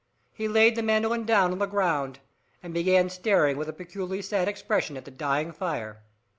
He 0.33 0.47
laid 0.47 0.75
the 0.75 0.81
mandolin 0.81 1.25
down 1.25 1.51
on 1.51 1.59
the 1.59 1.67
ground, 1.67 2.21
and 2.63 2.73
began 2.73 3.07
staring 3.07 3.55
with 3.55 3.69
a 3.69 3.71
peculiarly 3.71 4.23
sad 4.23 4.47
expression 4.47 4.97
at 4.97 5.05
the 5.05 5.11
dying 5.11 5.51
fire. 5.51 6.01